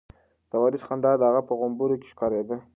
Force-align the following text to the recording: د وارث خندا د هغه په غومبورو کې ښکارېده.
د 0.49 0.51
وارث 0.61 0.81
خندا 0.87 1.11
د 1.17 1.21
هغه 1.29 1.41
په 1.47 1.53
غومبورو 1.59 1.99
کې 2.01 2.07
ښکارېده. 2.13 2.57